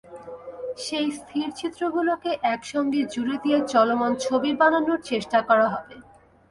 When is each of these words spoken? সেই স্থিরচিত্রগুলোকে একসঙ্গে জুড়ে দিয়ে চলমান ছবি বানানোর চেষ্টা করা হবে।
সেই 0.77 1.07
স্থিরচিত্রগুলোকে 1.17 2.31
একসঙ্গে 2.53 3.01
জুড়ে 3.13 3.35
দিয়ে 3.43 3.59
চলমান 3.73 4.11
ছবি 4.25 4.51
বানানোর 4.59 4.99
চেষ্টা 5.09 5.39
করা 5.49 5.67
হবে। 5.73 5.95